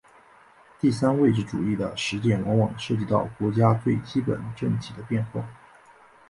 [0.79, 5.47] 第三位置主义的实践往往涉及到国家最基本政体的变化。